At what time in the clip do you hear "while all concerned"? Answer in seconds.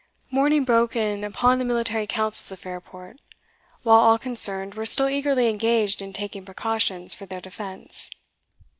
3.83-4.73